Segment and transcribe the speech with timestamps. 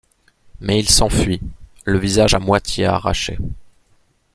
[0.61, 1.41] Mais il s'enfuit,
[1.85, 3.37] le visage à moitié arraché.